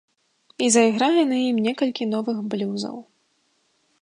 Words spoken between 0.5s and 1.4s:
І зайграе на